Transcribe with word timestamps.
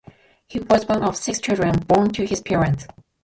He 0.47 0.59
was 0.59 0.87
one 0.87 1.03
of 1.03 1.15
six 1.15 1.39
children 1.39 1.77
born 1.81 2.09
to 2.13 2.25
his 2.25 2.41
parents. 2.41 2.87